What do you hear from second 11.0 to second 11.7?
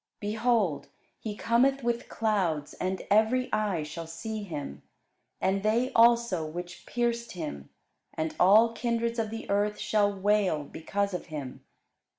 of him.